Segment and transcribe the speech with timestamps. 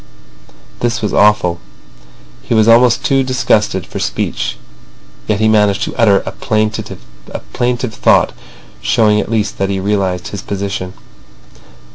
[0.79, 1.59] This was awful.
[2.41, 4.57] He was almost too disgusted for speech.
[5.27, 8.33] Yet he managed to utter a plaintive thought,
[8.81, 10.93] showing at least that he realised his position.